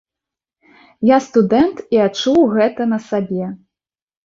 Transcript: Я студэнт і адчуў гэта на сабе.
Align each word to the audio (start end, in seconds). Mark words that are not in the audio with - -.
Я 1.09 1.17
студэнт 1.25 1.85
і 1.97 2.03
адчуў 2.07 2.41
гэта 2.57 2.91
на 2.97 3.03
сабе. 3.13 3.45